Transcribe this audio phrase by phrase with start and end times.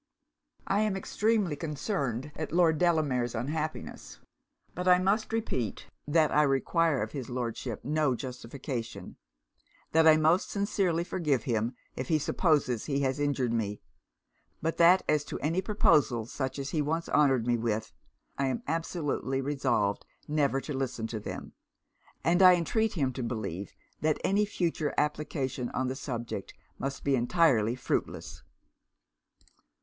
[0.65, 4.17] 'I am extremely concerned at Lord Delamere's unhappiness.
[4.73, 9.17] But I must repeat that I require of his Lordship no justification;
[9.91, 13.79] that I most sincerely forgive him if he supposes he has injured me;
[14.59, 17.93] but that as to any proposals such as he once honoured me with,
[18.39, 21.53] I am absolutely resolved never to listen to them;
[22.23, 27.15] and I entreat him to believe that any future application on the subject must be
[27.15, 28.41] entirely fruitless.'